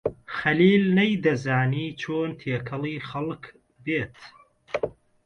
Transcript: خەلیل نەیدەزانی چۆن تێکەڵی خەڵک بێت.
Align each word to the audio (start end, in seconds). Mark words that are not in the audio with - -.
خەلیل 0.37 0.83
نەیدەزانی 0.97 1.87
چۆن 2.01 2.29
تێکەڵی 2.39 2.97
خەڵک 3.09 3.43
بێت. 3.83 4.15